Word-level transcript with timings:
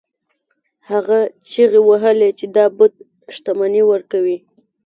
هغه 0.89 1.19
چیغې 1.49 1.81
وهلې 1.83 2.29
چې 2.37 2.45
دا 2.55 2.65
بت 2.77 2.93
شتمني 3.35 3.81
ورکوي. 3.87 4.37